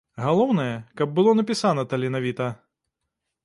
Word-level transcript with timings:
Галоўнае, 0.25 0.73
каб 1.03 1.13
было 1.19 1.31
напісана 1.41 1.87
таленавіта. 1.95 2.51